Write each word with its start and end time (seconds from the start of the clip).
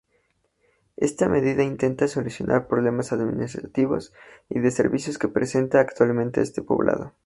Esta 0.97 1.29
medida 1.29 1.61
intenta 1.61 2.07
solucionar 2.07 2.65
problemas 2.67 3.13
administrativos 3.13 4.15
y 4.49 4.57
de 4.57 4.71
servicios 4.71 5.19
que 5.19 5.27
presenta 5.27 5.79
actualmente 5.79 6.41
este 6.41 6.63
poblado. 6.63 7.13